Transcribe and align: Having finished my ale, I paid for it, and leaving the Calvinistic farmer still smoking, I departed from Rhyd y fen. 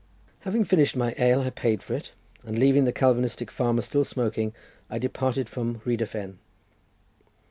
Having 0.39 0.63
finished 0.63 0.95
my 0.95 1.13
ale, 1.19 1.41
I 1.41 1.51
paid 1.51 1.83
for 1.83 1.93
it, 1.93 2.11
and 2.43 2.57
leaving 2.57 2.85
the 2.85 2.91
Calvinistic 2.91 3.51
farmer 3.51 3.83
still 3.83 4.03
smoking, 4.03 4.51
I 4.89 4.97
departed 4.97 5.47
from 5.47 5.79
Rhyd 5.85 5.99
y 6.01 6.05
fen. 6.07 6.39